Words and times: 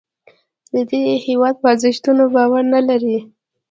دی 0.87 0.99
د 1.07 1.17
هیواد 1.25 1.55
په 1.61 1.67
ارزښتونو 1.73 2.23
باور 2.35 2.63
نه 2.73 2.81
لري 2.89 3.17